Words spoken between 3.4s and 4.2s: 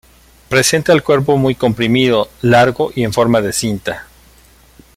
cinta.